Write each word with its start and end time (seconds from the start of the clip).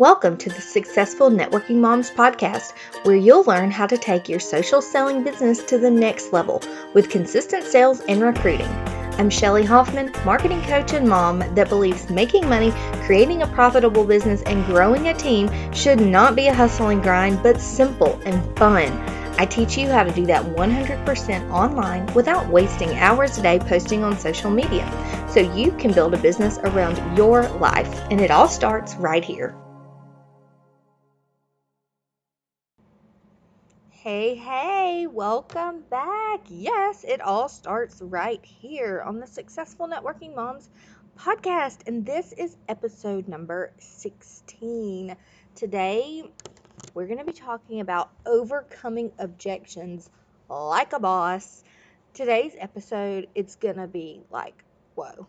Welcome 0.00 0.38
to 0.38 0.48
the 0.48 0.62
Successful 0.62 1.28
Networking 1.30 1.76
Moms 1.76 2.10
podcast, 2.10 2.72
where 3.02 3.16
you'll 3.16 3.42
learn 3.42 3.70
how 3.70 3.86
to 3.86 3.98
take 3.98 4.30
your 4.30 4.40
social 4.40 4.80
selling 4.80 5.22
business 5.22 5.62
to 5.64 5.76
the 5.76 5.90
next 5.90 6.32
level 6.32 6.62
with 6.94 7.10
consistent 7.10 7.64
sales 7.64 8.00
and 8.08 8.22
recruiting. 8.22 8.70
I'm 9.18 9.28
Shelly 9.28 9.62
Hoffman, 9.62 10.10
marketing 10.24 10.62
coach 10.62 10.94
and 10.94 11.06
mom 11.06 11.40
that 11.54 11.68
believes 11.68 12.08
making 12.08 12.48
money, 12.48 12.72
creating 13.04 13.42
a 13.42 13.46
profitable 13.48 14.06
business, 14.06 14.40
and 14.44 14.64
growing 14.64 15.08
a 15.08 15.12
team 15.12 15.50
should 15.70 16.00
not 16.00 16.34
be 16.34 16.46
a 16.46 16.54
hustle 16.54 16.88
and 16.88 17.02
grind, 17.02 17.42
but 17.42 17.60
simple 17.60 18.18
and 18.24 18.58
fun. 18.58 18.90
I 19.38 19.44
teach 19.44 19.76
you 19.76 19.90
how 19.90 20.04
to 20.04 20.12
do 20.12 20.24
that 20.24 20.42
100% 20.42 21.50
online 21.50 22.06
without 22.14 22.48
wasting 22.48 22.96
hours 22.96 23.36
a 23.36 23.42
day 23.42 23.58
posting 23.58 24.02
on 24.02 24.18
social 24.18 24.50
media 24.50 24.90
so 25.28 25.40
you 25.40 25.72
can 25.72 25.92
build 25.92 26.14
a 26.14 26.22
business 26.22 26.56
around 26.64 27.18
your 27.18 27.46
life. 27.58 28.00
And 28.10 28.22
it 28.22 28.30
all 28.30 28.48
starts 28.48 28.94
right 28.94 29.22
here. 29.22 29.54
Hey, 34.02 34.34
hey, 34.34 35.06
welcome 35.06 35.82
back. 35.90 36.40
Yes, 36.48 37.04
it 37.06 37.20
all 37.20 37.50
starts 37.50 38.00
right 38.00 38.42
here 38.42 39.02
on 39.02 39.20
the 39.20 39.26
Successful 39.26 39.86
Networking 39.86 40.34
Moms 40.34 40.70
podcast. 41.18 41.86
And 41.86 42.06
this 42.06 42.32
is 42.32 42.56
episode 42.66 43.28
number 43.28 43.74
16. 43.78 45.14
Today, 45.54 46.22
we're 46.94 47.08
going 47.08 47.18
to 47.18 47.26
be 47.26 47.34
talking 47.34 47.80
about 47.80 48.10
overcoming 48.24 49.12
objections 49.18 50.08
like 50.48 50.94
a 50.94 50.98
boss. 50.98 51.62
Today's 52.14 52.54
episode, 52.58 53.28
it's 53.34 53.56
going 53.56 53.76
to 53.76 53.86
be 53.86 54.22
like, 54.30 54.64
whoa, 54.94 55.26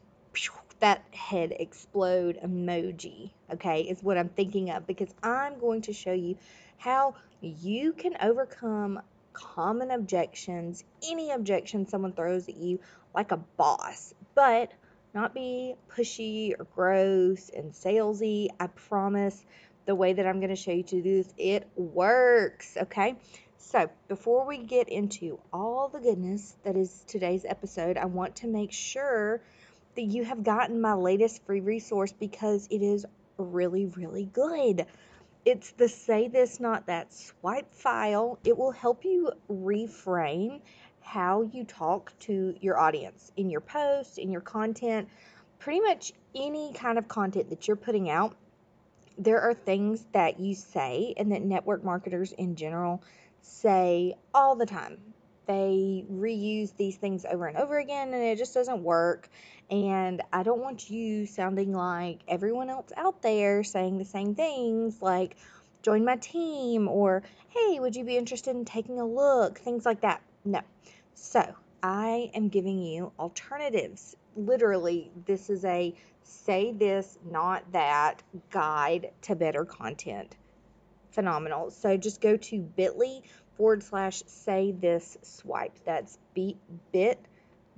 that 0.81 1.03
head 1.13 1.53
explode 1.57 2.39
emoji, 2.43 3.31
okay, 3.53 3.81
is 3.81 4.03
what 4.03 4.17
I'm 4.17 4.29
thinking 4.29 4.71
of 4.71 4.85
because 4.85 5.13
I'm 5.23 5.59
going 5.59 5.81
to 5.83 5.93
show 5.93 6.11
you 6.11 6.37
how 6.77 7.15
you 7.39 7.93
can 7.93 8.17
overcome 8.21 8.99
common 9.33 9.91
objections, 9.91 10.83
any 11.07 11.31
objection 11.31 11.87
someone 11.87 12.13
throws 12.13 12.49
at 12.49 12.57
you, 12.57 12.79
like 13.15 13.31
a 13.31 13.37
boss, 13.37 14.13
but 14.35 14.71
not 15.13 15.33
be 15.33 15.75
pushy 15.89 16.53
or 16.59 16.65
gross 16.75 17.49
and 17.55 17.71
salesy. 17.71 18.49
I 18.59 18.67
promise 18.67 19.45
the 19.85 19.95
way 19.95 20.13
that 20.13 20.25
I'm 20.25 20.39
going 20.39 20.49
to 20.49 20.55
show 20.55 20.71
you 20.71 20.83
to 20.83 21.01
do 21.01 21.23
this, 21.23 21.33
it 21.37 21.67
works. 21.75 22.77
Okay. 22.81 23.15
So, 23.57 23.89
before 24.07 24.45
we 24.47 24.57
get 24.57 24.89
into 24.89 25.39
all 25.53 25.87
the 25.87 25.99
goodness 25.99 26.55
that 26.63 26.75
is 26.75 27.03
today's 27.07 27.45
episode, 27.45 27.95
I 27.97 28.05
want 28.05 28.37
to 28.37 28.47
make 28.47 28.71
sure 28.71 29.41
that 29.95 30.03
you 30.03 30.23
have 30.23 30.43
gotten 30.43 30.81
my 30.81 30.93
latest 30.93 31.45
free 31.45 31.59
resource 31.59 32.13
because 32.13 32.67
it 32.71 32.81
is 32.81 33.05
really, 33.37 33.85
really 33.85 34.25
good. 34.25 34.85
It's 35.45 35.71
the 35.71 35.89
Say 35.89 36.27
This 36.27 36.59
Not 36.59 36.87
That 36.87 37.13
swipe 37.13 37.73
file. 37.73 38.39
It 38.43 38.57
will 38.57 38.71
help 38.71 39.03
you 39.03 39.31
reframe 39.49 40.61
how 41.01 41.41
you 41.41 41.63
talk 41.63 42.13
to 42.19 42.55
your 42.61 42.79
audience 42.79 43.31
in 43.35 43.49
your 43.49 43.61
posts, 43.61 44.17
in 44.17 44.31
your 44.31 44.41
content, 44.41 45.09
pretty 45.59 45.79
much 45.79 46.13
any 46.35 46.73
kind 46.73 46.97
of 46.97 47.07
content 47.07 47.49
that 47.49 47.67
you're 47.67 47.75
putting 47.75 48.09
out 48.09 48.35
there 49.17 49.41
are 49.41 49.53
things 49.53 50.05
that 50.13 50.39
you 50.39 50.55
say 50.55 51.13
and 51.17 51.31
that 51.31 51.43
network 51.43 51.83
marketers 51.83 52.31
in 52.31 52.55
general 52.55 53.03
say 53.41 54.15
all 54.33 54.55
the 54.55 54.65
time. 54.65 55.10
They 55.47 56.05
reuse 56.11 56.75
these 56.75 56.97
things 56.97 57.25
over 57.25 57.47
and 57.47 57.57
over 57.57 57.77
again 57.77 58.13
and 58.13 58.23
it 58.23 58.37
just 58.37 58.53
doesn't 58.53 58.83
work. 58.83 59.29
And 59.69 60.21
I 60.31 60.43
don't 60.43 60.61
want 60.61 60.89
you 60.89 61.25
sounding 61.25 61.73
like 61.73 62.19
everyone 62.27 62.69
else 62.69 62.91
out 62.95 63.21
there 63.21 63.63
saying 63.63 63.97
the 63.97 64.05
same 64.05 64.35
things 64.35 65.01
like, 65.01 65.35
join 65.81 66.05
my 66.05 66.15
team 66.17 66.87
or 66.87 67.23
hey, 67.49 67.79
would 67.79 67.95
you 67.95 68.03
be 68.03 68.17
interested 68.17 68.55
in 68.55 68.65
taking 68.65 68.99
a 68.99 69.05
look? 69.05 69.59
Things 69.59 69.85
like 69.85 70.01
that. 70.01 70.21
No. 70.45 70.61
So 71.13 71.55
I 71.83 72.31
am 72.33 72.49
giving 72.49 72.81
you 72.81 73.11
alternatives. 73.19 74.15
Literally, 74.35 75.11
this 75.25 75.49
is 75.49 75.65
a 75.65 75.93
say 76.23 76.71
this, 76.71 77.17
not 77.29 77.69
that 77.73 78.21
guide 78.49 79.11
to 79.23 79.35
better 79.35 79.65
content. 79.65 80.37
Phenomenal. 81.09 81.71
So 81.71 81.97
just 81.97 82.21
go 82.21 82.37
to 82.37 82.59
bit.ly 82.59 83.21
forward 83.57 83.83
slash 83.83 84.23
say 84.25 84.71
this 84.71 85.17
swipe. 85.21 85.77
That's 85.85 86.17
bit 86.33 87.19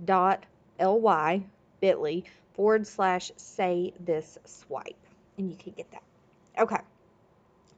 dot 0.03 0.45
ly 0.79 1.43
bit.ly 1.81 2.23
forward 2.53 2.87
slash 2.87 3.31
say 3.37 3.93
this 3.99 4.37
swipe. 4.45 4.95
And 5.37 5.49
you 5.49 5.57
can 5.57 5.73
get 5.73 5.91
that. 5.91 6.03
Okay. 6.57 6.81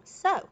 So, 0.03 0.47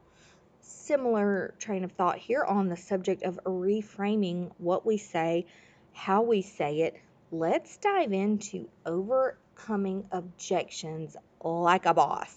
similar 0.62 1.54
train 1.60 1.84
of 1.84 1.92
thought 1.92 2.18
here 2.18 2.44
on 2.44 2.70
the 2.70 2.78
subject 2.78 3.24
of 3.24 3.40
reframing 3.46 4.52
what 4.58 4.86
we 4.86 4.98
say, 4.98 5.46
how 5.94 6.24
we 6.24 6.42
say 6.42 6.82
it. 6.82 6.96
Let's 7.32 7.78
dive 7.78 8.14
into 8.14 8.70
overcoming 8.86 10.06
objections 10.12 11.16
like 11.44 11.86
a 11.86 11.94
boss. 11.94 12.36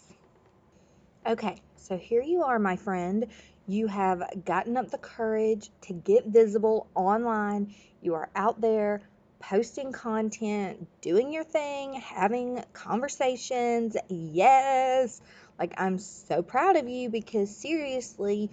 Okay, 1.26 1.56
so 1.76 1.96
here 1.96 2.22
you 2.22 2.42
are, 2.44 2.58
my 2.58 2.76
friend. 2.76 3.26
You 3.68 3.88
have 3.88 4.22
gotten 4.44 4.76
up 4.76 4.90
the 4.90 4.98
courage 4.98 5.70
to 5.82 5.92
get 5.92 6.26
visible 6.26 6.86
online. 6.94 7.74
You 8.00 8.14
are 8.14 8.30
out 8.36 8.60
there 8.60 9.02
posting 9.40 9.92
content, 9.92 10.86
doing 11.00 11.32
your 11.32 11.44
thing, 11.44 11.94
having 11.94 12.62
conversations. 12.72 13.96
Yes. 14.08 15.20
Like, 15.58 15.74
I'm 15.78 15.98
so 15.98 16.42
proud 16.42 16.76
of 16.76 16.88
you 16.88 17.08
because 17.10 17.54
seriously, 17.54 18.50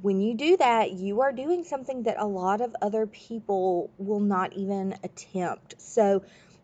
when 0.00 0.20
you 0.20 0.34
do 0.34 0.56
that, 0.56 0.92
you 0.92 1.20
are 1.20 1.32
doing 1.32 1.64
something 1.64 2.04
that 2.04 2.16
a 2.18 2.26
lot 2.26 2.60
of 2.60 2.74
other 2.80 3.06
people 3.06 3.90
will 3.98 4.20
not 4.20 4.54
even 4.54 4.94
attempt. 5.02 5.74
So, 5.78 6.22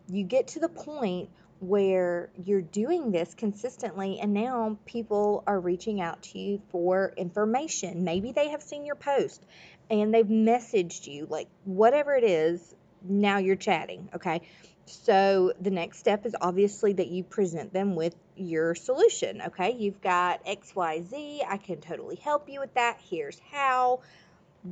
you 0.09 0.23
get 0.23 0.47
to 0.49 0.59
the 0.59 0.69
point 0.69 1.29
where 1.59 2.29
you're 2.43 2.61
doing 2.61 3.11
this 3.11 3.33
consistently 3.33 4.19
and 4.19 4.33
now 4.33 4.77
people 4.85 5.43
are 5.47 5.59
reaching 5.59 6.01
out 6.01 6.21
to 6.21 6.37
you 6.37 6.61
for 6.69 7.13
information. 7.17 8.03
Maybe 8.03 8.31
they 8.31 8.49
have 8.49 8.61
seen 8.61 8.85
your 8.85 8.95
post 8.95 9.43
and 9.89 10.13
they've 10.13 10.25
messaged 10.25 11.07
you, 11.07 11.27
like 11.29 11.47
whatever 11.65 12.15
it 12.15 12.23
is, 12.23 12.75
now 13.03 13.37
you're 13.37 13.55
chatting, 13.55 14.09
okay? 14.15 14.41
So 14.85 15.53
the 15.59 15.71
next 15.71 15.99
step 15.99 16.25
is 16.25 16.35
obviously 16.39 16.93
that 16.93 17.07
you 17.07 17.23
present 17.23 17.73
them 17.73 17.95
with 17.95 18.15
your 18.35 18.75
solution, 18.75 19.41
okay? 19.47 19.71
You've 19.71 20.01
got 20.01 20.45
XYZ, 20.45 21.41
I 21.47 21.57
can 21.57 21.81
totally 21.81 22.15
help 22.15 22.49
you 22.49 22.59
with 22.59 22.73
that. 22.75 22.99
Here's 23.09 23.39
how. 23.51 24.01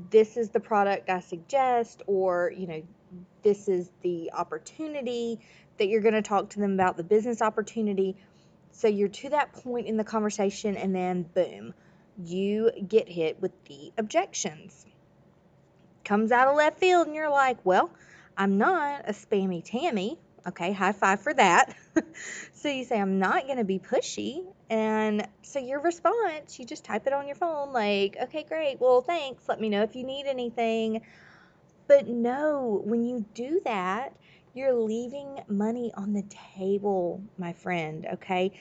This 0.10 0.36
is 0.36 0.50
the 0.50 0.60
product 0.60 1.10
I 1.10 1.20
suggest, 1.20 2.02
or, 2.08 2.52
you 2.56 2.68
know, 2.68 2.84
this 3.44 3.68
is 3.68 3.92
the 4.02 4.32
opportunity 4.34 5.40
that 5.78 5.88
you're 5.88 6.02
going 6.02 6.16
to 6.16 6.22
talk 6.22 6.50
to 6.50 6.60
them 6.60 6.74
about, 6.74 6.98
the 6.98 7.04
business 7.04 7.42
opportunity. 7.42 8.16
So 8.72 8.88
you're 8.88 9.08
to 9.08 9.30
that 9.30 9.54
point 9.54 9.88
in 9.88 9.98
the 9.98 10.04
conversation, 10.04 10.76
and 10.76 10.94
then 10.94 11.24
boom, 11.34 11.74
you 12.24 12.72
get 12.88 13.08
hit 13.08 13.42
with 13.42 13.52
the 13.66 13.94
objections. 13.98 14.86
Comes 16.04 16.32
out 16.32 16.48
of 16.48 16.56
left 16.56 16.80
field, 16.80 17.08
and 17.08 17.16
you're 17.16 17.30
like, 17.30 17.58
well, 17.64 17.90
I'm 18.38 18.58
not 18.58 19.08
a 19.08 19.14
spammy 19.14 19.64
Tammy. 19.64 20.20
Okay, 20.48 20.74
high 20.74 20.92
five 20.92 21.22
for 21.22 21.34
that. 21.34 21.76
so 22.54 22.70
you 22.70 22.84
say, 22.84 23.00
I'm 23.00 23.18
not 23.18 23.46
going 23.46 23.58
to 23.58 23.64
be 23.64 23.80
pushy. 23.80 24.46
And 24.70 25.28
so 25.42 25.60
your 25.60 25.82
response, 25.82 26.60
you 26.60 26.66
just 26.66 26.84
type 26.86 27.08
it 27.08 27.14
on 27.14 27.26
your 27.26 27.36
phone, 27.36 27.74
like, 27.74 28.16
okay, 28.24 28.44
great. 28.48 28.80
Well, 28.80 29.02
thanks. 29.02 29.50
Let 29.50 29.60
me 29.60 29.70
know 29.70 29.82
if 29.82 29.96
you 29.96 30.04
need 30.04 30.28
anything. 30.28 31.02
But 31.88 32.08
no, 32.08 32.82
when 32.84 33.04
you 33.04 33.26
do 33.34 33.62
that, 33.66 34.16
you're 34.54 34.74
leaving 34.74 35.40
money 35.48 35.92
on 35.96 36.14
the 36.14 36.24
table, 36.56 37.24
my 37.38 37.54
friend. 37.54 38.08
Okay. 38.14 38.52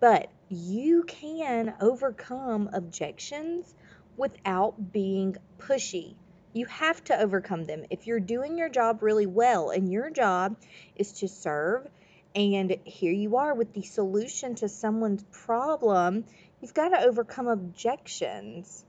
But 0.00 0.30
you 0.48 1.02
can 1.04 1.74
overcome 1.80 2.70
objections 2.72 3.74
without 4.16 4.92
being 4.92 5.36
pushy. 5.58 6.14
You 6.54 6.66
have 6.66 7.02
to 7.04 7.20
overcome 7.20 7.64
them. 7.64 7.84
If 7.90 8.06
you're 8.06 8.20
doing 8.20 8.56
your 8.56 8.68
job 8.68 9.02
really 9.02 9.26
well 9.26 9.70
and 9.70 9.92
your 9.92 10.08
job 10.08 10.56
is 10.94 11.12
to 11.14 11.28
serve, 11.28 11.86
and 12.34 12.76
here 12.84 13.12
you 13.12 13.36
are 13.36 13.54
with 13.54 13.72
the 13.72 13.82
solution 13.82 14.54
to 14.56 14.68
someone's 14.68 15.24
problem, 15.32 16.24
you've 16.60 16.72
got 16.72 16.90
to 16.90 17.00
overcome 17.00 17.48
objections. 17.48 18.84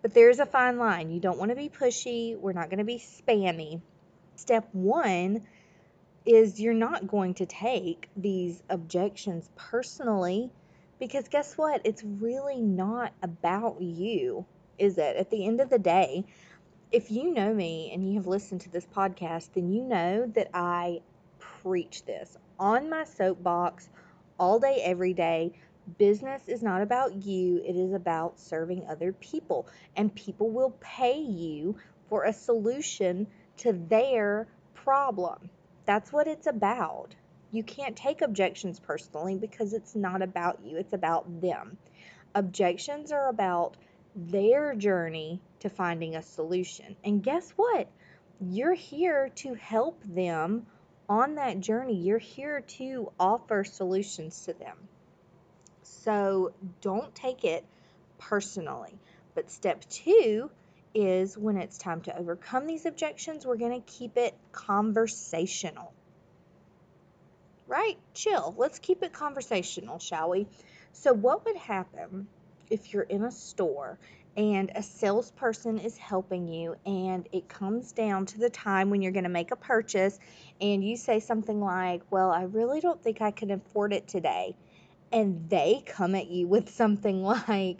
But 0.00 0.14
there's 0.14 0.38
a 0.38 0.46
fine 0.46 0.78
line. 0.78 1.10
You 1.10 1.20
don't 1.20 1.38
want 1.38 1.50
to 1.50 1.56
be 1.56 1.68
pushy. 1.68 2.34
We're 2.34 2.52
not 2.52 2.70
going 2.70 2.78
to 2.78 2.84
be 2.84 2.98
spammy. 2.98 3.82
Step 4.36 4.68
one 4.72 5.46
is 6.24 6.58
you're 6.58 6.74
not 6.74 7.06
going 7.06 7.34
to 7.34 7.46
take 7.46 8.08
these 8.16 8.62
objections 8.70 9.48
personally 9.54 10.50
because 10.98 11.28
guess 11.28 11.58
what? 11.58 11.82
It's 11.84 12.02
really 12.02 12.60
not 12.60 13.12
about 13.22 13.82
you, 13.82 14.46
is 14.78 14.96
it? 14.96 15.16
At 15.16 15.30
the 15.30 15.46
end 15.46 15.60
of 15.60 15.70
the 15.70 15.78
day, 15.78 16.24
if 16.96 17.10
you 17.10 17.30
know 17.30 17.52
me 17.52 17.90
and 17.92 18.08
you 18.08 18.14
have 18.14 18.26
listened 18.26 18.62
to 18.62 18.70
this 18.70 18.86
podcast, 18.86 19.50
then 19.52 19.70
you 19.70 19.82
know 19.82 20.26
that 20.34 20.48
I 20.54 21.02
preach 21.38 22.02
this 22.06 22.38
on 22.58 22.88
my 22.88 23.04
soapbox 23.04 23.86
all 24.38 24.58
day, 24.58 24.80
every 24.82 25.12
day. 25.12 25.52
Business 25.98 26.48
is 26.48 26.62
not 26.62 26.80
about 26.80 27.14
you, 27.26 27.58
it 27.58 27.76
is 27.76 27.92
about 27.92 28.40
serving 28.40 28.86
other 28.88 29.12
people. 29.12 29.68
And 29.94 30.14
people 30.14 30.48
will 30.48 30.74
pay 30.80 31.20
you 31.20 31.76
for 32.08 32.24
a 32.24 32.32
solution 32.32 33.26
to 33.58 33.74
their 33.74 34.48
problem. 34.72 35.50
That's 35.84 36.10
what 36.10 36.26
it's 36.26 36.46
about. 36.46 37.14
You 37.52 37.62
can't 37.62 37.94
take 37.94 38.22
objections 38.22 38.80
personally 38.80 39.36
because 39.36 39.74
it's 39.74 39.94
not 39.94 40.22
about 40.22 40.60
you, 40.64 40.78
it's 40.78 40.94
about 40.94 41.42
them. 41.42 41.76
Objections 42.34 43.12
are 43.12 43.28
about 43.28 43.76
their 44.16 44.74
journey 44.74 45.40
to 45.60 45.68
finding 45.68 46.16
a 46.16 46.22
solution. 46.22 46.96
And 47.04 47.22
guess 47.22 47.50
what? 47.50 47.88
You're 48.40 48.74
here 48.74 49.30
to 49.36 49.54
help 49.54 50.02
them 50.04 50.66
on 51.08 51.36
that 51.36 51.60
journey. 51.60 51.94
You're 51.94 52.18
here 52.18 52.62
to 52.78 53.12
offer 53.20 53.62
solutions 53.62 54.46
to 54.46 54.54
them. 54.54 54.76
So 55.82 56.52
don't 56.80 57.14
take 57.14 57.44
it 57.44 57.64
personally. 58.18 58.98
But 59.34 59.50
step 59.50 59.84
two 59.88 60.50
is 60.94 61.36
when 61.36 61.58
it's 61.58 61.76
time 61.76 62.00
to 62.02 62.18
overcome 62.18 62.66
these 62.66 62.86
objections, 62.86 63.44
we're 63.44 63.56
going 63.56 63.82
to 63.82 63.86
keep 63.86 64.16
it 64.16 64.34
conversational. 64.50 65.92
Right? 67.66 67.98
Chill. 68.14 68.54
Let's 68.56 68.78
keep 68.78 69.02
it 69.02 69.12
conversational, 69.12 69.98
shall 69.98 70.30
we? 70.30 70.46
So, 70.92 71.12
what 71.12 71.44
would 71.44 71.56
happen 71.56 72.28
if 72.70 72.92
you're 72.92 73.02
in 73.04 73.24
a 73.24 73.30
store 73.30 73.98
and 74.36 74.70
a 74.74 74.82
salesperson 74.82 75.78
is 75.78 75.96
helping 75.96 76.46
you 76.46 76.76
and 76.84 77.26
it 77.32 77.48
comes 77.48 77.92
down 77.92 78.26
to 78.26 78.38
the 78.38 78.50
time 78.50 78.90
when 78.90 79.00
you're 79.00 79.12
going 79.12 79.24
to 79.24 79.30
make 79.30 79.50
a 79.50 79.56
purchase 79.56 80.18
and 80.60 80.84
you 80.84 80.96
say 80.96 81.20
something 81.20 81.60
like, 81.60 82.02
Well, 82.10 82.30
I 82.30 82.42
really 82.42 82.80
don't 82.80 83.02
think 83.02 83.22
I 83.22 83.30
can 83.30 83.50
afford 83.50 83.92
it 83.92 84.06
today. 84.06 84.54
And 85.12 85.48
they 85.48 85.82
come 85.86 86.14
at 86.14 86.28
you 86.28 86.46
with 86.46 86.68
something 86.74 87.22
like, 87.22 87.78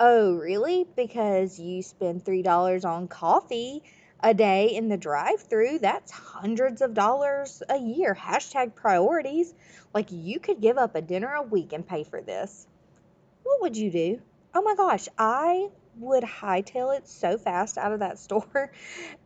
Oh, 0.00 0.34
really? 0.34 0.86
Because 0.96 1.58
you 1.58 1.82
spend 1.82 2.24
$3 2.24 2.84
on 2.84 3.08
coffee 3.08 3.82
a 4.20 4.34
day 4.34 4.68
in 4.74 4.88
the 4.88 4.96
drive 4.96 5.40
through, 5.42 5.78
that's 5.78 6.10
hundreds 6.10 6.82
of 6.82 6.94
dollars 6.94 7.62
a 7.68 7.78
year. 7.78 8.16
Hashtag 8.18 8.74
priorities. 8.74 9.54
Like 9.94 10.08
you 10.10 10.40
could 10.40 10.60
give 10.60 10.78
up 10.78 10.94
a 10.94 11.02
dinner 11.02 11.32
a 11.34 11.42
week 11.42 11.72
and 11.72 11.86
pay 11.86 12.04
for 12.04 12.20
this. 12.20 12.66
What 13.42 13.60
would 13.62 13.76
you 13.76 13.90
do? 13.90 14.20
Oh 14.54 14.62
my 14.62 14.74
gosh, 14.74 15.08
I 15.18 15.68
would 15.98 16.22
hightail 16.22 16.96
it 16.96 17.08
so 17.08 17.36
fast 17.36 17.76
out 17.76 17.92
of 17.92 18.00
that 18.00 18.18
store, 18.18 18.72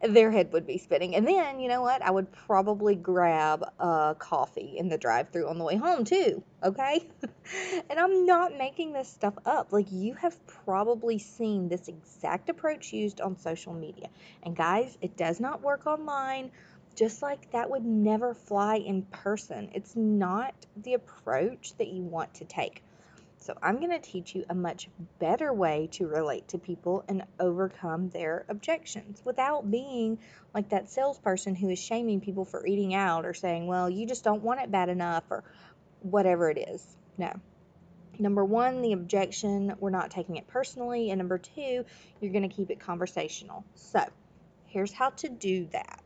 their 0.02 0.30
head 0.30 0.52
would 0.52 0.66
be 0.66 0.78
spinning. 0.78 1.14
And 1.14 1.26
then, 1.26 1.60
you 1.60 1.68
know 1.68 1.82
what? 1.82 2.02
I 2.02 2.10
would 2.10 2.32
probably 2.32 2.94
grab 2.94 3.62
a 3.78 4.16
coffee 4.18 4.74
in 4.78 4.88
the 4.88 4.98
drive 4.98 5.30
through 5.30 5.48
on 5.48 5.58
the 5.58 5.64
way 5.64 5.76
home, 5.76 6.04
too. 6.04 6.42
Okay? 6.62 7.08
and 7.90 7.98
I'm 7.98 8.26
not 8.26 8.56
making 8.56 8.92
this 8.92 9.08
stuff 9.08 9.34
up. 9.46 9.72
Like, 9.72 9.92
you 9.92 10.14
have 10.14 10.44
probably 10.46 11.18
seen 11.18 11.68
this 11.68 11.88
exact 11.88 12.48
approach 12.48 12.92
used 12.92 13.20
on 13.20 13.36
social 13.38 13.74
media. 13.74 14.08
And 14.42 14.56
guys, 14.56 14.96
it 15.00 15.16
does 15.16 15.40
not 15.40 15.62
work 15.62 15.86
online. 15.86 16.50
Just 16.94 17.22
like 17.22 17.50
that 17.52 17.70
would 17.70 17.84
never 17.84 18.34
fly 18.34 18.76
in 18.76 19.02
person. 19.02 19.70
It's 19.72 19.96
not 19.96 20.54
the 20.76 20.94
approach 20.94 21.74
that 21.78 21.88
you 21.88 22.02
want 22.02 22.34
to 22.34 22.44
take. 22.44 22.82
So 23.42 23.58
I'm 23.60 23.78
going 23.78 23.90
to 23.90 23.98
teach 23.98 24.36
you 24.36 24.44
a 24.48 24.54
much 24.54 24.88
better 25.18 25.52
way 25.52 25.88
to 25.92 26.06
relate 26.06 26.46
to 26.48 26.58
people 26.58 27.04
and 27.08 27.24
overcome 27.40 28.08
their 28.10 28.44
objections 28.48 29.20
without 29.24 29.68
being 29.68 30.18
like 30.54 30.68
that 30.68 30.90
salesperson 30.90 31.56
who 31.56 31.68
is 31.68 31.78
shaming 31.80 32.20
people 32.20 32.44
for 32.44 32.64
eating 32.64 32.94
out 32.94 33.26
or 33.26 33.34
saying, 33.34 33.66
well, 33.66 33.90
you 33.90 34.06
just 34.06 34.22
don't 34.22 34.42
want 34.42 34.60
it 34.60 34.70
bad 34.70 34.88
enough 34.88 35.24
or 35.28 35.42
whatever 36.02 36.50
it 36.50 36.58
is. 36.58 36.86
No. 37.18 37.32
Number 38.16 38.44
one, 38.44 38.80
the 38.80 38.92
objection, 38.92 39.74
we're 39.80 39.90
not 39.90 40.12
taking 40.12 40.36
it 40.36 40.46
personally. 40.46 41.10
And 41.10 41.18
number 41.18 41.38
two, 41.38 41.84
you're 42.20 42.32
going 42.32 42.48
to 42.48 42.54
keep 42.54 42.70
it 42.70 42.78
conversational. 42.78 43.64
So 43.74 44.04
here's 44.66 44.92
how 44.92 45.10
to 45.10 45.28
do 45.28 45.66
that. 45.72 46.00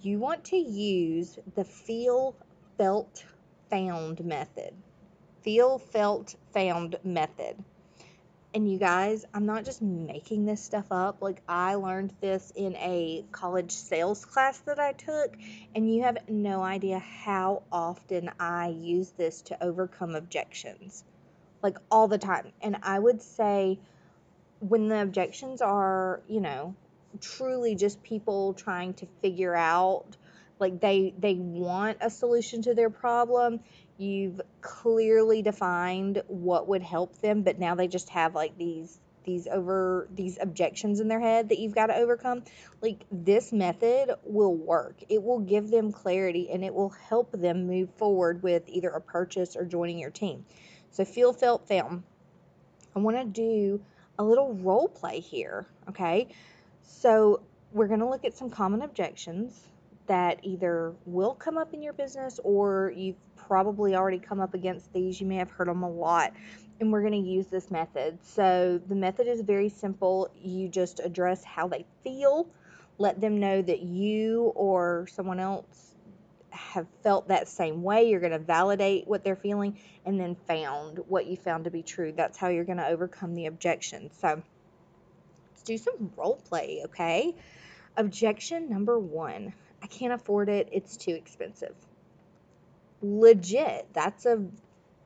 You 0.00 0.18
want 0.18 0.44
to 0.46 0.56
use 0.56 1.38
the 1.54 1.64
feel, 1.64 2.34
felt, 2.78 3.24
found 3.68 4.24
method 4.24 4.72
feel, 5.42 5.78
felt, 5.78 6.34
found 6.52 6.96
method. 7.04 7.56
And 8.54 8.70
you 8.70 8.78
guys, 8.78 9.26
I'm 9.34 9.44
not 9.44 9.64
just 9.64 9.82
making 9.82 10.46
this 10.46 10.62
stuff 10.62 10.86
up. 10.90 11.20
Like, 11.20 11.42
I 11.46 11.74
learned 11.74 12.14
this 12.20 12.52
in 12.56 12.74
a 12.76 13.24
college 13.30 13.72
sales 13.72 14.24
class 14.24 14.58
that 14.60 14.78
I 14.78 14.92
took, 14.92 15.36
and 15.74 15.92
you 15.92 16.02
have 16.02 16.28
no 16.28 16.62
idea 16.62 16.98
how 16.98 17.62
often 17.70 18.30
I 18.40 18.68
use 18.68 19.10
this 19.10 19.42
to 19.42 19.62
overcome 19.62 20.14
objections. 20.14 21.04
Like, 21.62 21.76
all 21.90 22.08
the 22.08 22.18
time. 22.18 22.52
And 22.62 22.78
I 22.82 22.98
would 22.98 23.20
say, 23.20 23.78
when 24.60 24.88
the 24.88 25.02
objections 25.02 25.60
are, 25.60 26.20
you 26.26 26.40
know, 26.40 26.74
truly 27.20 27.74
just 27.74 28.02
people 28.02 28.54
trying 28.54 28.94
to 28.94 29.06
figure 29.20 29.54
out 29.54 30.16
like 30.58 30.80
they 30.80 31.14
they 31.18 31.34
want 31.34 31.98
a 32.00 32.10
solution 32.10 32.62
to 32.62 32.74
their 32.74 32.90
problem 32.90 33.60
you've 33.98 34.40
clearly 34.60 35.42
defined 35.42 36.22
what 36.28 36.68
would 36.68 36.82
help 36.82 37.20
them 37.20 37.42
but 37.42 37.58
now 37.58 37.74
they 37.74 37.88
just 37.88 38.08
have 38.08 38.34
like 38.34 38.56
these 38.56 38.98
these 39.28 39.46
over 39.46 40.08
these 40.14 40.38
objections 40.40 41.00
in 41.00 41.08
their 41.08 41.20
head 41.20 41.50
that 41.50 41.58
you've 41.58 41.74
got 41.74 41.88
to 41.88 41.94
overcome. 41.94 42.42
Like 42.80 43.04
this 43.12 43.52
method 43.52 44.14
will 44.24 44.54
work. 44.54 44.96
It 45.10 45.22
will 45.22 45.40
give 45.40 45.68
them 45.68 45.92
clarity 45.92 46.48
and 46.50 46.64
it 46.64 46.72
will 46.72 46.88
help 46.88 47.32
them 47.32 47.66
move 47.66 47.90
forward 47.98 48.42
with 48.42 48.62
either 48.68 48.88
a 48.88 49.02
purchase 49.02 49.54
or 49.54 49.66
joining 49.66 49.98
your 49.98 50.10
team. 50.10 50.46
So 50.92 51.04
feel 51.04 51.34
felt 51.34 51.68
film 51.68 52.04
i 52.96 52.98
want 52.98 53.16
to 53.16 53.24
do 53.24 53.80
a 54.18 54.24
little 54.24 54.54
role 54.54 54.88
play 54.88 55.20
here 55.20 55.66
okay? 55.88 56.28
So 56.82 57.42
we're 57.72 57.86
going 57.86 58.00
to 58.00 58.08
look 58.08 58.24
at 58.24 58.36
some 58.36 58.50
common 58.50 58.82
objections 58.82 59.60
that 60.06 60.40
either 60.42 60.94
will 61.04 61.34
come 61.34 61.58
up 61.58 61.74
in 61.74 61.82
your 61.82 61.92
business 61.92 62.40
or 62.42 62.92
you've 62.96 63.16
probably 63.48 63.96
already 63.96 64.18
come 64.18 64.40
up 64.40 64.54
against 64.54 64.92
these. 64.92 65.20
You 65.20 65.26
may 65.26 65.36
have 65.36 65.50
heard 65.50 65.68
them 65.68 65.82
a 65.82 65.90
lot. 65.90 66.32
And 66.80 66.92
we're 66.92 67.00
going 67.00 67.20
to 67.24 67.28
use 67.28 67.46
this 67.46 67.70
method. 67.70 68.18
So 68.22 68.80
the 68.86 68.94
method 68.94 69.26
is 69.26 69.40
very 69.40 69.68
simple. 69.68 70.30
You 70.40 70.68
just 70.68 71.00
address 71.00 71.42
how 71.42 71.66
they 71.66 71.84
feel, 72.04 72.48
let 72.98 73.20
them 73.20 73.40
know 73.40 73.60
that 73.60 73.80
you 73.80 74.52
or 74.54 75.08
someone 75.10 75.40
else 75.40 75.94
have 76.50 76.86
felt 77.02 77.28
that 77.28 77.48
same 77.48 77.82
way. 77.82 78.08
You're 78.08 78.20
going 78.20 78.32
to 78.32 78.38
validate 78.38 79.08
what 79.08 79.24
they're 79.24 79.36
feeling 79.36 79.78
and 80.04 80.20
then 80.20 80.36
found 80.46 81.00
what 81.08 81.26
you 81.26 81.36
found 81.36 81.64
to 81.64 81.70
be 81.70 81.82
true. 81.82 82.12
That's 82.16 82.38
how 82.38 82.48
you're 82.48 82.64
going 82.64 82.78
to 82.78 82.86
overcome 82.86 83.34
the 83.34 83.46
objection. 83.46 84.10
So 84.20 84.40
let's 85.50 85.62
do 85.64 85.78
some 85.78 86.12
role 86.16 86.40
play, 86.48 86.82
okay? 86.84 87.34
Objection 87.96 88.70
number 88.70 88.98
one 88.98 89.54
I 89.80 89.86
can't 89.86 90.12
afford 90.12 90.48
it. 90.48 90.68
It's 90.72 90.96
too 90.96 91.12
expensive 91.12 91.74
legit. 93.02 93.88
That's 93.92 94.26
a 94.26 94.44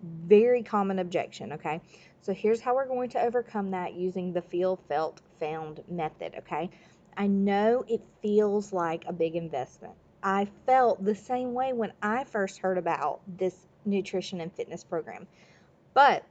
very 0.03 0.63
common 0.63 0.99
objection, 0.99 1.53
okay? 1.53 1.81
So 2.21 2.33
here's 2.33 2.61
how 2.61 2.75
we're 2.75 2.87
going 2.87 3.11
to 3.11 3.23
overcome 3.23 3.71
that 3.73 3.95
using 3.95 4.33
the 4.33 4.43
feel, 4.43 4.77
felt, 4.89 5.21
found 5.39 5.83
method, 5.89 6.35
okay? 6.39 6.71
I 7.17 7.27
know 7.27 7.85
it 7.89 8.03
feels 8.23 8.73
like 8.73 9.05
a 9.07 9.13
big 9.13 9.37
investment. 9.37 9.95
I 10.23 10.49
felt 10.67 11.05
the 11.05 11.15
same 11.15 11.53
way 11.53 11.73
when 11.73 11.93
I 12.01 12.25
first 12.25 12.59
heard 12.59 12.79
about 12.79 13.21
this 13.27 13.55
nutrition 13.85 14.41
and 14.41 14.53
fitness 14.53 14.85
program. 14.85 15.27
But 15.95 16.25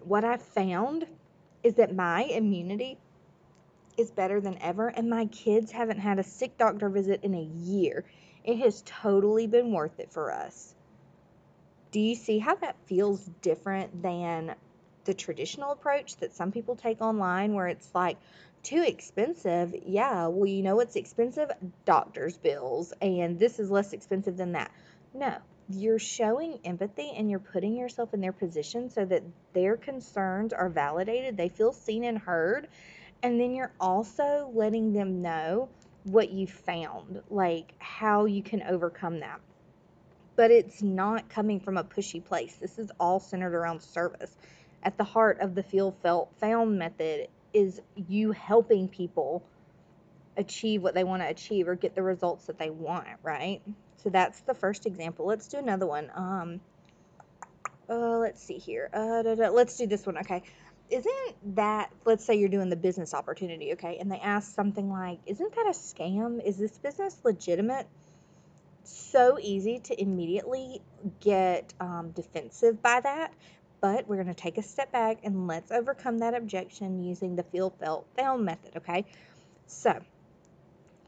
what 0.00 0.24
I 0.24 0.38
found 0.38 1.06
is 1.62 1.74
that 1.74 1.94
my 1.94 2.22
immunity 2.22 2.98
is 3.96 4.10
better 4.10 4.40
than 4.40 4.58
ever, 4.60 4.88
and 4.88 5.08
my 5.08 5.26
kids 5.26 5.70
haven't 5.70 5.98
had 5.98 6.18
a 6.18 6.22
sick 6.22 6.58
doctor 6.58 6.88
visit 6.88 7.20
in 7.22 7.34
a 7.34 7.42
year. 7.42 8.04
It 8.44 8.58
has 8.58 8.82
totally 8.86 9.46
been 9.46 9.72
worth 9.72 9.98
it 9.98 10.12
for 10.12 10.32
us 10.32 10.75
do 11.90 12.00
you 12.00 12.14
see 12.14 12.38
how 12.38 12.54
that 12.56 12.76
feels 12.86 13.24
different 13.42 14.02
than 14.02 14.54
the 15.04 15.14
traditional 15.14 15.70
approach 15.72 16.16
that 16.16 16.34
some 16.34 16.50
people 16.50 16.76
take 16.76 17.00
online 17.00 17.54
where 17.54 17.68
it's 17.68 17.90
like 17.94 18.18
too 18.62 18.82
expensive? 18.86 19.74
Yeah 19.86 20.26
well 20.26 20.46
you 20.46 20.62
know 20.62 20.76
what's 20.76 20.96
expensive 20.96 21.50
doctor's 21.84 22.36
bills 22.36 22.92
and 23.00 23.38
this 23.38 23.58
is 23.58 23.70
less 23.70 23.92
expensive 23.92 24.36
than 24.36 24.52
that. 24.52 24.70
No 25.14 25.36
you're 25.68 25.98
showing 25.98 26.60
empathy 26.64 27.12
and 27.16 27.28
you're 27.28 27.40
putting 27.40 27.76
yourself 27.76 28.14
in 28.14 28.20
their 28.20 28.32
position 28.32 28.88
so 28.88 29.04
that 29.04 29.22
their 29.52 29.76
concerns 29.76 30.52
are 30.52 30.68
validated 30.68 31.36
they 31.36 31.48
feel 31.48 31.72
seen 31.72 32.04
and 32.04 32.18
heard 32.18 32.68
and 33.22 33.40
then 33.40 33.52
you're 33.52 33.72
also 33.80 34.50
letting 34.54 34.92
them 34.92 35.22
know 35.22 35.68
what 36.04 36.30
you 36.30 36.46
found 36.46 37.20
like 37.30 37.74
how 37.78 38.26
you 38.26 38.42
can 38.42 38.62
overcome 38.62 39.18
that 39.20 39.40
but 40.36 40.50
it's 40.50 40.82
not 40.82 41.28
coming 41.28 41.60
from 41.60 41.78
a 41.78 41.84
pushy 41.84 42.22
place. 42.22 42.54
This 42.60 42.78
is 42.78 42.90
all 43.00 43.18
centered 43.18 43.54
around 43.54 43.80
service. 43.80 44.36
At 44.82 44.98
the 44.98 45.04
heart 45.04 45.40
of 45.40 45.54
the 45.54 45.62
feel 45.62 45.96
felt 46.02 46.30
found 46.38 46.78
method 46.78 47.28
is 47.52 47.80
you 48.08 48.32
helping 48.32 48.88
people 48.88 49.42
achieve 50.36 50.82
what 50.82 50.94
they 50.94 51.04
want 51.04 51.22
to 51.22 51.28
achieve 51.28 51.66
or 51.66 51.74
get 51.74 51.94
the 51.94 52.02
results 52.02 52.46
that 52.46 52.58
they 52.58 52.68
want, 52.68 53.08
right? 53.22 53.62
So 54.02 54.10
that's 54.10 54.38
the 54.40 54.54
first 54.54 54.86
example. 54.86 55.26
Let's 55.26 55.48
do 55.48 55.56
another 55.56 55.86
one. 55.86 56.10
Um, 56.14 56.60
uh, 57.88 58.18
let's 58.18 58.42
see 58.42 58.58
here. 58.58 58.90
Uh, 58.92 59.22
da, 59.22 59.34
da, 59.34 59.48
let's 59.48 59.76
do 59.76 59.86
this 59.86 60.04
one. 60.04 60.18
Okay. 60.18 60.42
Isn't 60.90 61.56
that, 61.56 61.90
let's 62.04 62.24
say 62.24 62.34
you're 62.34 62.48
doing 62.48 62.68
the 62.68 62.76
business 62.76 63.12
opportunity, 63.12 63.72
okay, 63.72 63.98
and 63.98 64.12
they 64.12 64.20
ask 64.20 64.54
something 64.54 64.88
like, 64.88 65.18
Isn't 65.26 65.52
that 65.56 65.66
a 65.66 65.70
scam? 65.70 66.44
Is 66.44 66.58
this 66.58 66.78
business 66.78 67.18
legitimate? 67.24 67.88
So 68.86 69.36
easy 69.40 69.80
to 69.80 70.00
immediately 70.00 70.80
get 71.20 71.74
um, 71.80 72.12
defensive 72.12 72.80
by 72.80 73.00
that, 73.00 73.32
but 73.80 74.06
we're 74.06 74.22
going 74.22 74.28
to 74.28 74.34
take 74.34 74.58
a 74.58 74.62
step 74.62 74.92
back 74.92 75.18
and 75.24 75.48
let's 75.48 75.72
overcome 75.72 76.18
that 76.18 76.34
objection 76.34 77.02
using 77.02 77.34
the 77.34 77.42
feel, 77.42 77.70
felt, 77.70 78.06
found 78.16 78.44
method, 78.44 78.76
okay? 78.76 79.04
So, 79.66 80.00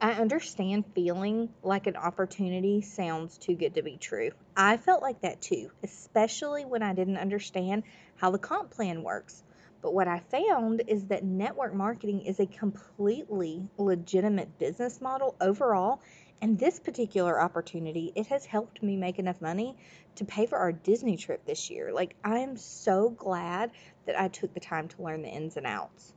I 0.01 0.13
understand 0.13 0.87
feeling 0.95 1.51
like 1.63 1.87
an 1.87 1.97
opportunity 1.97 2.83
sounds 2.83 3.39
too 3.39 3.55
good 3.55 3.77
to 3.77 3.83
be 3.83 3.97
true. 3.97 4.31
I 4.57 4.77
felt 4.77 5.01
like 5.01 5.21
that 5.21 5.41
too, 5.41 5.71
especially 5.85 6.65
when 6.65 6.83
I 6.83 6.95
didn't 6.95 7.17
understand 7.19 7.85
how 8.17 8.33
the 8.33 8.39
comp 8.39 8.73
plan 8.73 9.05
works. 9.05 9.45
But 9.83 9.95
what 9.95 10.09
I 10.09 10.19
found 10.19 10.83
is 10.89 11.07
that 11.07 11.23
network 11.23 11.75
marketing 11.75 12.23
is 12.23 12.41
a 12.41 12.47
completely 12.47 13.71
legitimate 13.77 14.59
business 14.59 15.01
model 15.01 15.37
overall. 15.41 16.01
And 16.41 16.59
this 16.59 16.79
particular 16.79 17.41
opportunity, 17.41 18.13
it 18.15 18.29
has 18.29 18.45
helped 18.45 18.83
me 18.83 18.97
make 18.97 19.19
enough 19.19 19.41
money 19.41 19.77
to 20.17 20.25
pay 20.25 20.47
for 20.47 20.57
our 20.57 20.73
Disney 20.73 21.17
trip 21.17 21.45
this 21.45 21.69
year. 21.69 21.93
Like, 21.93 22.15
I 22.23 22.39
am 22.39 22.57
so 22.57 23.11
glad 23.11 23.73
that 24.07 24.19
I 24.19 24.29
took 24.29 24.55
the 24.55 24.61
time 24.61 24.89
to 24.89 25.03
learn 25.03 25.23
the 25.23 25.29
ins 25.29 25.57
and 25.57 25.67
outs. 25.67 26.13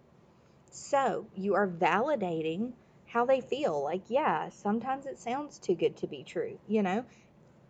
So, 0.70 1.26
you 1.36 1.56
are 1.56 1.68
validating 1.68 2.74
how 3.08 3.26
they 3.26 3.42
feel. 3.42 3.84
Like, 3.84 4.04
yeah, 4.10 4.50
sometimes 4.50 5.06
it 5.06 5.20
sounds 5.20 5.58
too 5.58 5.76
good 5.76 5.98
to 5.98 6.08
be 6.08 6.24
true. 6.24 6.60
You 6.68 6.84
know, 6.84 7.06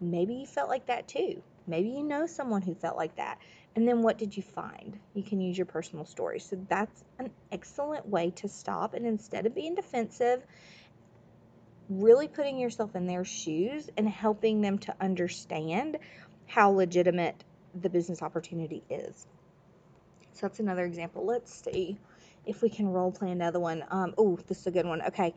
maybe 0.02 0.36
you 0.36 0.46
felt 0.46 0.70
like 0.70 0.88
that 0.88 1.08
too. 1.08 1.42
Maybe 1.68 1.90
you 1.90 2.04
know 2.04 2.26
someone 2.26 2.62
who 2.62 2.76
felt 2.76 2.98
like 2.98 3.16
that. 3.16 3.40
And 3.76 3.88
then 3.88 4.02
what 4.02 4.18
did 4.18 4.36
you 4.36 4.44
find? 4.44 5.00
You 5.14 5.24
can 5.24 5.40
use 5.40 5.58
your 5.58 5.66
personal 5.66 6.06
story. 6.06 6.40
So 6.40 6.58
that's 6.68 7.04
an 7.18 7.32
excellent 7.52 8.08
way 8.08 8.32
to 8.32 8.50
stop. 8.50 8.94
And 8.94 9.06
instead 9.06 9.46
of 9.46 9.56
being 9.56 9.76
defensive, 9.76 10.44
really 11.92 12.28
putting 12.28 12.58
yourself 12.58 12.96
in 12.96 13.06
their 13.06 13.26
shoes 13.26 13.90
and 13.98 14.08
helping 14.08 14.62
them 14.62 14.78
to 14.80 14.96
understand 15.02 15.98
how 16.48 16.72
legitimate 16.72 17.44
the 17.82 17.90
business 17.90 18.22
opportunity 18.22 18.84
is. 18.90 19.28
So 20.34 20.48
that's 20.48 20.60
another 20.60 20.86
example. 20.86 21.26
Let's 21.26 21.64
see 21.64 21.98
if 22.46 22.62
we 22.62 22.70
can 22.70 22.88
role 22.88 23.12
play 23.12 23.32
another 23.32 23.60
one. 23.60 23.84
Um, 23.90 24.14
oh, 24.18 24.40
this 24.48 24.62
is 24.62 24.68
a 24.68 24.72
good 24.72 24.86
one. 24.86 25.02
Okay. 25.02 25.34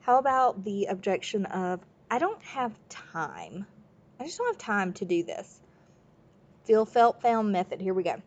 How 0.00 0.18
about 0.18 0.64
the 0.64 0.86
objection 0.86 1.46
of, 1.46 1.80
I 2.10 2.18
don't 2.18 2.42
have 2.42 2.72
time. 2.88 3.66
I 4.18 4.24
just 4.24 4.38
don't 4.38 4.48
have 4.48 4.58
time 4.58 4.92
to 4.94 5.04
do 5.04 5.24
this. 5.24 5.60
Feel, 6.64 6.84
felt, 6.86 7.20
found 7.22 7.52
method. 7.52 7.80
Here 7.80 7.94
we 7.94 8.04
go. 8.04 8.22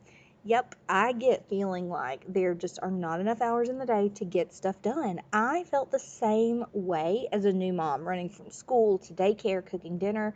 Yep, 0.47 0.75
I 0.87 1.13
get 1.13 1.49
feeling 1.49 1.89
like 1.89 2.23
there 2.27 2.53
just 2.53 2.77
are 2.83 2.91
not 2.91 3.19
enough 3.19 3.41
hours 3.41 3.67
in 3.67 3.79
the 3.79 3.85
day 3.87 4.09
to 4.09 4.25
get 4.25 4.53
stuff 4.53 4.79
done. 4.79 5.21
I 5.33 5.63
felt 5.63 5.89
the 5.89 5.97
same 5.97 6.65
way 6.71 7.27
as 7.31 7.45
a 7.45 7.51
new 7.51 7.73
mom, 7.73 8.07
running 8.07 8.29
from 8.29 8.51
school 8.51 8.99
to 8.99 9.13
daycare, 9.13 9.65
cooking 9.65 9.97
dinner, 9.97 10.35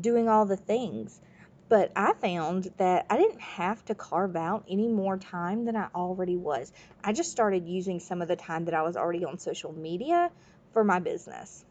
doing 0.00 0.28
all 0.28 0.46
the 0.46 0.56
things. 0.56 1.20
But 1.68 1.90
I 1.96 2.12
found 2.14 2.70
that 2.76 3.06
I 3.10 3.16
didn't 3.16 3.40
have 3.40 3.84
to 3.86 3.96
carve 3.96 4.36
out 4.36 4.64
any 4.70 4.86
more 4.86 5.18
time 5.18 5.64
than 5.64 5.74
I 5.74 5.88
already 5.92 6.36
was. 6.36 6.72
I 7.02 7.12
just 7.12 7.32
started 7.32 7.66
using 7.66 7.98
some 7.98 8.22
of 8.22 8.28
the 8.28 8.36
time 8.36 8.64
that 8.66 8.74
I 8.74 8.82
was 8.82 8.96
already 8.96 9.24
on 9.24 9.38
social 9.38 9.72
media 9.72 10.30
for 10.72 10.84
my 10.84 11.00
business 11.00 11.64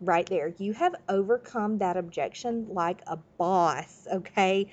right 0.00 0.26
there. 0.26 0.52
You 0.58 0.72
have 0.72 0.96
overcome 1.08 1.78
that 1.78 1.96
objection 1.96 2.66
like 2.70 3.02
a 3.06 3.18
boss, 3.38 4.08
okay? 4.12 4.66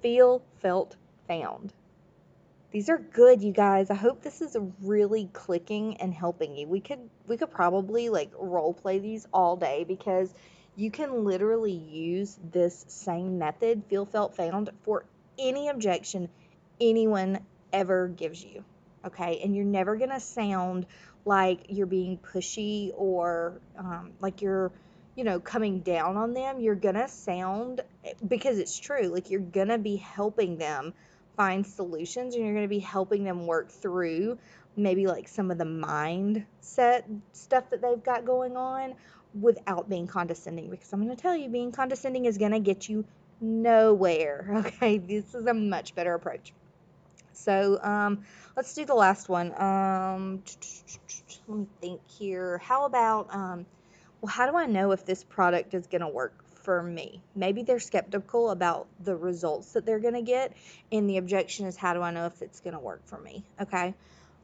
Feel, 0.00 0.42
felt, 0.62 0.96
found. 1.26 1.72
These 2.72 2.88
are 2.88 2.98
good, 2.98 3.42
you 3.42 3.52
guys. 3.52 3.90
I 3.90 3.94
hope 3.94 4.22
this 4.22 4.42
is 4.42 4.56
really 4.82 5.30
clicking 5.32 5.96
and 5.98 6.12
helping 6.12 6.56
you. 6.56 6.66
We 6.68 6.80
could 6.80 7.08
we 7.26 7.36
could 7.36 7.50
probably 7.50 8.08
like 8.08 8.30
role 8.38 8.74
play 8.74 8.98
these 8.98 9.26
all 9.32 9.56
day 9.56 9.84
because 9.84 10.34
you 10.74 10.90
can 10.90 11.24
literally 11.24 11.72
use 11.72 12.38
this 12.52 12.84
same 12.88 13.38
method, 13.38 13.84
feel, 13.88 14.04
felt, 14.04 14.36
found, 14.36 14.70
for 14.82 15.04
any 15.38 15.68
objection 15.68 16.28
anyone 16.80 17.38
ever 17.72 18.08
gives 18.08 18.44
you. 18.44 18.64
Okay, 19.04 19.40
and 19.42 19.54
you're 19.54 19.64
never 19.64 19.96
gonna 19.96 20.20
sound 20.20 20.86
like 21.24 21.66
you're 21.68 21.86
being 21.86 22.18
pushy 22.18 22.92
or 22.94 23.60
um, 23.78 24.12
like 24.20 24.42
you're 24.42 24.72
you 25.14 25.24
know 25.24 25.40
coming 25.40 25.80
down 25.80 26.16
on 26.16 26.34
them 26.34 26.60
you're 26.60 26.74
gonna 26.74 27.08
sound 27.08 27.80
because 28.26 28.58
it's 28.58 28.78
true 28.78 29.08
like 29.08 29.30
you're 29.30 29.40
gonna 29.40 29.78
be 29.78 29.96
helping 29.96 30.58
them 30.58 30.92
find 31.36 31.66
solutions 31.66 32.34
and 32.34 32.44
you're 32.44 32.54
gonna 32.54 32.68
be 32.68 32.78
helping 32.78 33.24
them 33.24 33.46
work 33.46 33.70
through 33.70 34.38
maybe 34.76 35.06
like 35.06 35.28
some 35.28 35.50
of 35.50 35.58
the 35.58 35.64
mindset 35.64 37.04
stuff 37.32 37.70
that 37.70 37.80
they've 37.80 38.02
got 38.04 38.24
going 38.24 38.56
on 38.56 38.94
without 39.40 39.88
being 39.88 40.06
condescending 40.06 40.70
because 40.70 40.92
i'm 40.92 41.02
going 41.02 41.14
to 41.14 41.20
tell 41.20 41.36
you 41.36 41.48
being 41.48 41.72
condescending 41.72 42.24
is 42.24 42.38
going 42.38 42.52
to 42.52 42.60
get 42.60 42.88
you 42.88 43.04
nowhere 43.40 44.46
okay 44.66 44.98
this 44.98 45.34
is 45.34 45.46
a 45.46 45.54
much 45.54 45.94
better 45.94 46.14
approach 46.14 46.52
so 47.36 47.78
um, 47.82 48.24
let's 48.56 48.74
do 48.74 48.84
the 48.84 48.94
last 48.94 49.28
one. 49.28 49.52
Um, 49.60 50.42
let 51.46 51.58
me 51.58 51.66
think 51.80 52.00
here. 52.08 52.58
How 52.58 52.86
about, 52.86 53.32
um, 53.32 53.66
well, 54.20 54.32
how 54.32 54.50
do 54.50 54.56
I 54.56 54.66
know 54.66 54.92
if 54.92 55.04
this 55.04 55.22
product 55.22 55.74
is 55.74 55.86
going 55.86 56.00
to 56.00 56.08
work 56.08 56.32
for 56.66 56.82
me? 56.82 57.22
Maybe 57.36 57.62
they're 57.62 57.78
skeptical 57.78 58.50
about 58.50 58.88
the 58.98 59.14
results 59.14 59.72
that 59.74 59.86
they're 59.86 60.00
going 60.00 60.14
to 60.14 60.22
get. 60.22 60.52
And 60.90 61.08
the 61.08 61.18
objection 61.18 61.66
is, 61.66 61.76
how 61.76 61.94
do 61.94 62.02
I 62.02 62.10
know 62.10 62.26
if 62.26 62.42
it's 62.42 62.58
going 62.58 62.74
to 62.74 62.80
work 62.80 63.06
for 63.06 63.18
me? 63.18 63.44
Okay. 63.60 63.94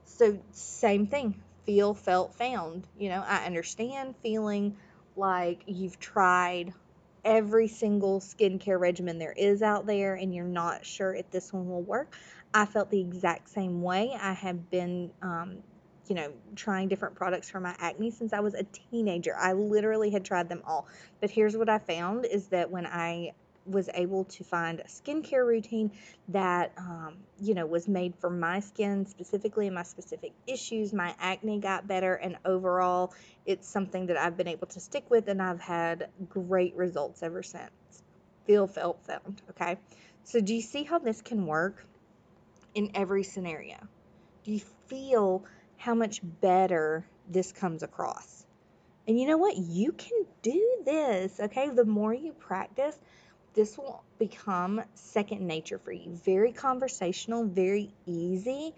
So, 0.04 0.38
same 0.52 1.08
thing 1.08 1.42
feel, 1.66 1.94
felt, 1.94 2.34
found. 2.36 2.86
You 2.96 3.08
know, 3.08 3.24
I 3.26 3.44
understand 3.44 4.14
feeling 4.22 4.76
like 5.16 5.62
you've 5.66 5.98
tried 5.98 6.72
every 7.24 7.66
single 7.66 8.20
skincare 8.20 8.78
regimen 8.78 9.18
there 9.18 9.32
is 9.32 9.60
out 9.62 9.86
there 9.86 10.14
and 10.14 10.34
you're 10.34 10.44
not 10.44 10.86
sure 10.86 11.14
if 11.14 11.28
this 11.30 11.52
one 11.52 11.68
will 11.68 11.82
work. 11.82 12.16
I 12.54 12.66
felt 12.66 12.90
the 12.90 13.00
exact 13.00 13.48
same 13.50 13.82
way. 13.82 14.16
I 14.20 14.32
have 14.32 14.70
been, 14.70 15.10
um, 15.22 15.58
you 16.12 16.16
know, 16.16 16.30
trying 16.56 16.88
different 16.88 17.14
products 17.14 17.48
for 17.48 17.58
my 17.58 17.74
acne 17.78 18.10
since 18.10 18.34
I 18.34 18.40
was 18.40 18.52
a 18.52 18.64
teenager. 18.64 19.34
I 19.34 19.54
literally 19.54 20.10
had 20.10 20.26
tried 20.26 20.46
them 20.46 20.60
all. 20.66 20.86
But 21.22 21.30
here's 21.30 21.56
what 21.56 21.70
I 21.70 21.78
found 21.78 22.26
is 22.26 22.48
that 22.48 22.70
when 22.70 22.84
I 22.84 23.32
was 23.64 23.88
able 23.94 24.24
to 24.24 24.44
find 24.44 24.80
a 24.80 24.84
skincare 24.84 25.46
routine 25.46 25.90
that 26.28 26.72
um, 26.76 27.14
you 27.40 27.54
know 27.54 27.64
was 27.64 27.88
made 27.88 28.12
for 28.16 28.28
my 28.28 28.60
skin 28.60 29.06
specifically 29.06 29.68
and 29.68 29.74
my 29.74 29.84
specific 29.84 30.32
issues 30.46 30.92
my 30.92 31.14
acne 31.18 31.60
got 31.60 31.88
better 31.88 32.12
and 32.12 32.36
overall 32.44 33.14
it's 33.46 33.68
something 33.68 34.06
that 34.06 34.16
i've 34.16 34.36
been 34.36 34.48
able 34.48 34.66
to 34.66 34.80
stick 34.80 35.08
with 35.10 35.28
and 35.28 35.40
i've 35.40 35.60
had 35.60 36.08
great 36.28 36.74
results 36.74 37.22
ever 37.22 37.40
since 37.40 37.70
feel 38.48 38.66
felt 38.66 38.98
found 39.06 39.40
okay 39.48 39.78
so 40.24 40.40
do 40.40 40.56
you 40.56 40.60
see 40.60 40.82
how 40.82 40.98
this 40.98 41.22
can 41.22 41.46
work 41.46 41.86
in 42.74 42.90
every 42.96 43.22
scenario 43.22 43.76
do 44.42 44.50
you 44.50 44.60
feel 44.88 45.44
how 45.82 45.94
much 45.94 46.20
better 46.40 47.04
this 47.28 47.52
comes 47.52 47.82
across 47.82 48.44
and 49.06 49.18
you 49.18 49.26
know 49.26 49.38
what 49.38 49.56
you 49.56 49.92
can 49.92 50.24
do 50.42 50.82
this 50.84 51.40
okay 51.40 51.68
the 51.70 51.84
more 51.84 52.14
you 52.14 52.32
practice 52.32 52.98
this 53.54 53.76
will 53.76 54.02
become 54.18 54.82
second 54.94 55.46
nature 55.46 55.78
for 55.78 55.92
you. 55.92 56.14
Very 56.24 56.52
conversational, 56.52 57.44
very 57.44 57.92
easy. 58.06 58.74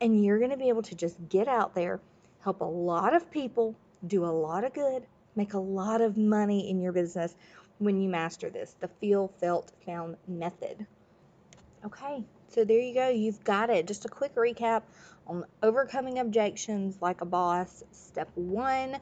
And 0.00 0.24
you're 0.24 0.38
going 0.38 0.50
to 0.50 0.56
be 0.56 0.68
able 0.68 0.82
to 0.82 0.94
just 0.94 1.16
get 1.28 1.48
out 1.48 1.74
there, 1.74 2.00
help 2.42 2.60
a 2.60 2.64
lot 2.64 3.14
of 3.14 3.30
people, 3.30 3.74
do 4.06 4.24
a 4.24 4.26
lot 4.26 4.64
of 4.64 4.74
good, 4.74 5.04
make 5.36 5.54
a 5.54 5.58
lot 5.58 6.00
of 6.00 6.16
money 6.16 6.68
in 6.68 6.80
your 6.80 6.92
business 6.92 7.34
when 7.78 8.00
you 8.00 8.08
master 8.08 8.50
this 8.50 8.74
the 8.80 8.88
feel, 8.88 9.28
felt, 9.40 9.72
found 9.84 10.16
method. 10.26 10.86
Okay, 11.84 12.24
so 12.48 12.64
there 12.64 12.80
you 12.80 12.94
go. 12.94 13.08
You've 13.08 13.44
got 13.44 13.70
it. 13.70 13.86
Just 13.86 14.04
a 14.04 14.08
quick 14.08 14.34
recap 14.34 14.82
on 15.26 15.44
overcoming 15.62 16.18
objections 16.18 16.98
like 17.00 17.20
a 17.20 17.26
boss. 17.26 17.84
Step 17.92 18.30
one 18.34 18.98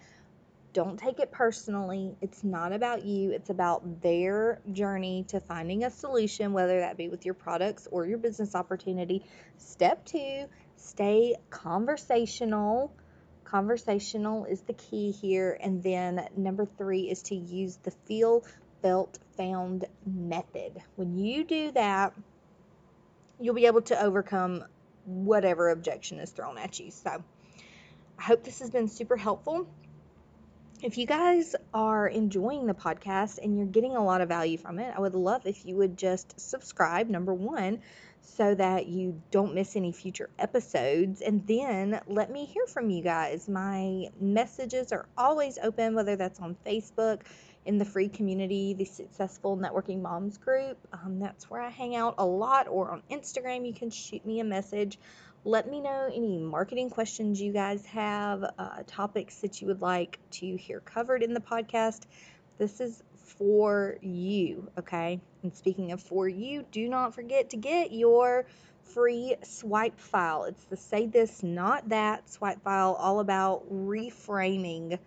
don't 0.74 0.98
take 0.98 1.20
it 1.20 1.30
personally. 1.30 2.16
It's 2.20 2.42
not 2.42 2.72
about 2.72 3.04
you, 3.04 3.30
it's 3.30 3.48
about 3.48 4.02
their 4.02 4.60
journey 4.72 5.24
to 5.28 5.38
finding 5.40 5.84
a 5.84 5.90
solution, 5.90 6.52
whether 6.52 6.80
that 6.80 6.96
be 6.96 7.08
with 7.08 7.24
your 7.24 7.34
products 7.34 7.86
or 7.90 8.04
your 8.06 8.18
business 8.18 8.56
opportunity. 8.56 9.24
Step 9.56 10.04
two, 10.04 10.46
stay 10.76 11.36
conversational. 11.48 12.92
Conversational 13.44 14.46
is 14.46 14.62
the 14.62 14.72
key 14.72 15.12
here. 15.12 15.56
And 15.60 15.80
then 15.80 16.28
number 16.36 16.66
three 16.66 17.02
is 17.02 17.22
to 17.22 17.36
use 17.36 17.78
the 17.84 17.92
feel, 17.92 18.44
felt, 18.82 19.20
found 19.36 19.84
method. 20.04 20.82
When 20.96 21.16
you 21.16 21.44
do 21.44 21.70
that, 21.72 22.14
you'll 23.40 23.54
be 23.54 23.66
able 23.66 23.82
to 23.82 24.00
overcome 24.00 24.64
whatever 25.04 25.70
objection 25.70 26.18
is 26.18 26.30
thrown 26.30 26.58
at 26.58 26.78
you. 26.78 26.90
So, 26.90 27.22
I 28.18 28.22
hope 28.22 28.44
this 28.44 28.60
has 28.60 28.70
been 28.70 28.88
super 28.88 29.16
helpful 29.16 29.66
if 30.84 30.98
you 30.98 31.06
guys 31.06 31.56
are 31.72 32.06
enjoying 32.06 32.66
the 32.66 32.74
podcast 32.74 33.38
and 33.42 33.56
you're 33.56 33.66
getting 33.66 33.96
a 33.96 34.04
lot 34.04 34.20
of 34.20 34.28
value 34.28 34.58
from 34.58 34.78
it, 34.78 34.92
I 34.94 35.00
would 35.00 35.14
love 35.14 35.46
if 35.46 35.64
you 35.64 35.76
would 35.76 35.96
just 35.96 36.38
subscribe, 36.38 37.08
number 37.08 37.32
one, 37.32 37.80
so 38.20 38.54
that 38.54 38.86
you 38.86 39.22
don't 39.30 39.54
miss 39.54 39.76
any 39.76 39.92
future 39.92 40.28
episodes. 40.38 41.22
And 41.22 41.46
then 41.46 42.02
let 42.06 42.30
me 42.30 42.44
hear 42.44 42.66
from 42.66 42.90
you 42.90 43.02
guys. 43.02 43.48
My 43.48 44.08
messages 44.20 44.92
are 44.92 45.06
always 45.16 45.56
open, 45.56 45.94
whether 45.94 46.16
that's 46.16 46.38
on 46.38 46.54
Facebook, 46.66 47.22
in 47.66 47.78
the 47.78 47.84
free 47.84 48.08
community, 48.08 48.74
the 48.74 48.84
Successful 48.84 49.56
Networking 49.56 50.02
Moms 50.02 50.38
group. 50.38 50.76
Um, 50.92 51.18
that's 51.18 51.48
where 51.48 51.62
I 51.62 51.70
hang 51.70 51.96
out 51.96 52.16
a 52.18 52.26
lot, 52.26 52.68
or 52.68 52.90
on 52.90 53.02
Instagram, 53.10 53.66
you 53.66 53.72
can 53.72 53.90
shoot 53.90 54.24
me 54.26 54.40
a 54.40 54.44
message. 54.44 54.98
Let 55.44 55.68
me 55.70 55.80
know 55.80 56.10
any 56.14 56.38
marketing 56.38 56.90
questions 56.90 57.40
you 57.40 57.52
guys 57.52 57.84
have, 57.86 58.44
uh, 58.58 58.82
topics 58.86 59.40
that 59.40 59.60
you 59.60 59.68
would 59.68 59.80
like 59.80 60.18
to 60.32 60.56
hear 60.56 60.80
covered 60.80 61.22
in 61.22 61.34
the 61.34 61.40
podcast. 61.40 62.02
This 62.58 62.80
is 62.80 63.02
for 63.14 63.96
you, 64.00 64.70
okay? 64.78 65.20
And 65.42 65.54
speaking 65.54 65.92
of 65.92 66.00
for 66.00 66.28
you, 66.28 66.64
do 66.70 66.88
not 66.88 67.14
forget 67.14 67.50
to 67.50 67.56
get 67.56 67.92
your 67.92 68.46
free 68.82 69.36
swipe 69.42 69.98
file. 69.98 70.44
It's 70.44 70.64
the 70.64 70.76
Say 70.76 71.06
This, 71.06 71.42
Not 71.42 71.88
That 71.88 72.30
swipe 72.30 72.62
file, 72.62 72.94
all 72.94 73.20
about 73.20 73.70
reframing 73.70 74.98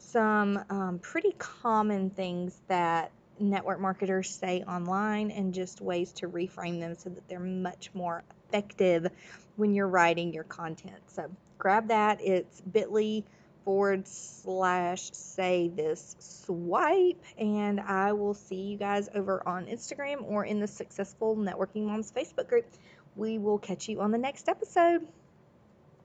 some 0.00 0.64
um, 0.70 0.98
pretty 1.00 1.32
common 1.38 2.10
things 2.10 2.60
that 2.68 3.12
network 3.38 3.80
marketers 3.80 4.28
say 4.28 4.62
online 4.62 5.30
and 5.30 5.54
just 5.54 5.80
ways 5.80 6.12
to 6.12 6.28
reframe 6.28 6.80
them 6.80 6.94
so 6.94 7.10
that 7.10 7.26
they're 7.28 7.40
much 7.40 7.90
more 7.94 8.22
effective 8.48 9.06
when 9.56 9.74
you're 9.74 9.88
writing 9.88 10.32
your 10.32 10.44
content. 10.44 11.00
So 11.06 11.30
grab 11.58 11.88
that. 11.88 12.20
It's 12.20 12.60
bit.ly 12.60 13.24
forward 13.64 14.06
slash 14.06 15.10
say 15.12 15.68
this 15.68 16.16
swipe 16.18 17.22
and 17.38 17.78
I 17.78 18.12
will 18.14 18.34
see 18.34 18.62
you 18.62 18.78
guys 18.78 19.08
over 19.14 19.46
on 19.46 19.66
Instagram 19.66 20.22
or 20.22 20.44
in 20.44 20.60
the 20.60 20.66
Successful 20.66 21.36
Networking 21.36 21.84
Moms 21.84 22.10
Facebook 22.10 22.48
group. 22.48 22.66
We 23.16 23.38
will 23.38 23.58
catch 23.58 23.88
you 23.88 24.00
on 24.00 24.12
the 24.12 24.18
next 24.18 24.48
episode. 24.48 25.06